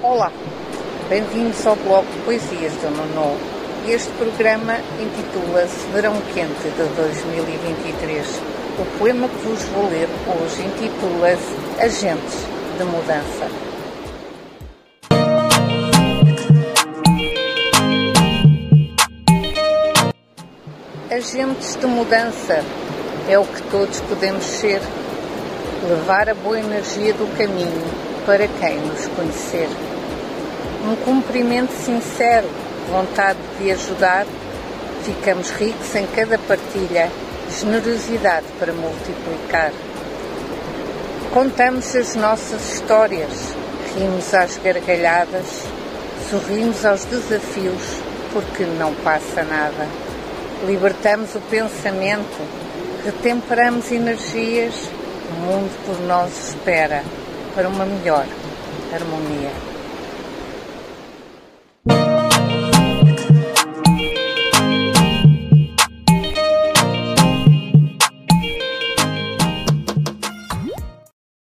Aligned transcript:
Olá, 0.00 0.30
bem-vindos 1.08 1.66
ao 1.66 1.74
blog 1.74 2.06
de 2.06 2.20
Poesias 2.20 2.72
do 2.74 2.88
Nono. 2.88 3.36
Este 3.88 4.08
programa 4.12 4.76
intitula-se 5.00 5.88
Verão 5.88 6.14
Quente 6.32 6.62
de 6.62 6.94
2023. 6.94 8.40
O 8.78 8.98
poema 8.98 9.28
que 9.28 9.36
vos 9.38 9.60
vou 9.64 9.90
ler 9.90 10.08
hoje 10.28 10.62
intitula-se 10.62 11.82
Agentes 11.82 12.46
de 12.78 12.84
Mudança. 12.84 13.50
Agentes 21.10 21.74
de 21.74 21.86
mudança 21.88 22.64
é 23.28 23.36
o 23.36 23.44
que 23.44 23.62
todos 23.64 24.00
podemos 24.02 24.44
ser. 24.44 24.80
Levar 25.88 26.28
a 26.28 26.34
boa 26.34 26.60
energia 26.60 27.12
do 27.14 27.26
caminho 27.36 28.08
para 28.28 28.46
quem 28.46 28.76
nos 28.76 29.06
conhecer. 29.06 29.70
Um 30.84 30.94
cumprimento 30.96 31.72
sincero, 31.72 32.46
vontade 32.90 33.38
de 33.58 33.72
ajudar, 33.72 34.26
ficamos 35.02 35.48
ricos 35.52 35.94
em 35.94 36.06
cada 36.08 36.36
partilha, 36.40 37.10
generosidade 37.50 38.44
para 38.58 38.74
multiplicar. 38.74 39.72
Contamos 41.32 41.96
as 41.96 42.14
nossas 42.16 42.74
histórias, 42.74 43.32
rimos 43.96 44.34
às 44.34 44.58
gargalhadas, 44.58 45.62
sorrimos 46.30 46.84
aos 46.84 47.06
desafios, 47.06 48.02
porque 48.34 48.64
não 48.64 48.92
passa 48.96 49.42
nada. 49.42 49.88
Libertamos 50.66 51.34
o 51.34 51.40
pensamento, 51.48 52.36
retemperamos 53.06 53.90
energias, 53.90 54.74
o 55.30 55.40
mundo 55.46 55.72
por 55.86 55.98
nós 56.00 56.50
espera 56.50 57.02
para 57.58 57.68
uma 57.68 57.84
melhor 57.84 58.24
harmonia. 58.94 59.77